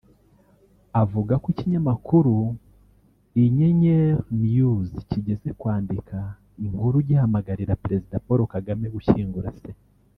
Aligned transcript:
avuga 1.01 1.33
ko 1.41 1.47
ikinyamakuru 1.53 2.35
inyenyerinews 3.43 4.91
kigeze 5.09 5.49
kwandika 5.59 6.17
inkuru 6.65 6.95
gihamagarira 7.07 7.79
President 7.83 8.23
Paul 8.25 8.39
Kagame 8.55 8.85
gushyingura 8.95 9.49
se 9.59 9.69